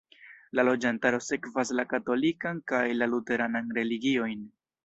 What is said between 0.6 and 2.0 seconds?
loĝantaro sekvas la